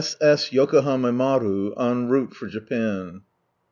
S. 0.19 0.51
Yokohama 0.51 1.11
Maru, 1.11 1.73
en 1.77 2.09
rmitt 2.09 2.33
for 2.33 2.47
Japan. 2.47 3.21